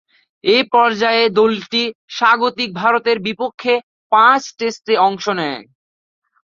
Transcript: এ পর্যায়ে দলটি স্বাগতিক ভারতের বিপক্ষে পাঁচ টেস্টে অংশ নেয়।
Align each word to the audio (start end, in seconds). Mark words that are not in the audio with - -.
এ 0.43 0.57
পর্যায়ে 0.73 1.23
দলটি 1.39 1.83
স্বাগতিক 2.09 2.69
ভারতের 2.81 3.17
বিপক্ষে 3.27 3.73
পাঁচ 4.11 4.41
টেস্টে 4.57 4.93
অংশ 5.07 5.25
নেয়। 5.39 5.61